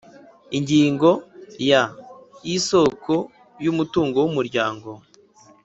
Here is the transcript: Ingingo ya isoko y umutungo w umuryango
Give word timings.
Ingingo 0.57 1.09
ya 1.69 1.81
isoko 2.55 3.13
y 3.63 3.67
umutungo 3.71 4.15
w 4.23 4.27
umuryango 4.31 4.89